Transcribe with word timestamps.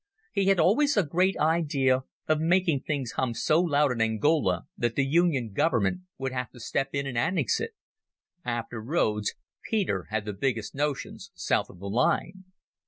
He 0.33 0.47
had 0.47 0.59
always 0.59 0.97
a 0.97 1.03
great 1.03 1.37
idea 1.37 2.05
of 2.27 2.39
making 2.39 2.79
things 2.81 3.11
hum 3.11 3.35
so 3.35 3.59
loud 3.61 3.91
in 3.91 4.01
Angola 4.01 4.63
that 4.75 4.95
the 4.95 5.05
Union 5.05 5.51
Government 5.53 5.99
would 6.17 6.31
have 6.31 6.49
to 6.53 6.59
step 6.59 6.89
in 6.95 7.05
and 7.05 7.15
annex 7.19 7.59
it. 7.61 7.73
After 8.43 8.81
Rhodes 8.81 9.35
Peter 9.69 10.05
had 10.09 10.25
the 10.25 10.33
biggest 10.33 10.73
notions 10.73 11.29
south 11.35 11.69
of 11.69 11.77
the 11.77 11.85
Line. 11.87 12.45